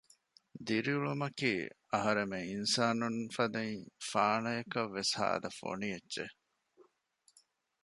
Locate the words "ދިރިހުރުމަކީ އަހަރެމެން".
0.65-2.47